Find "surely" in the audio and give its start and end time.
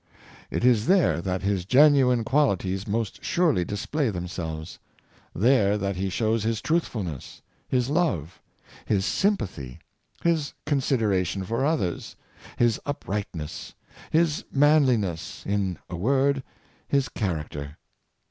3.23-3.63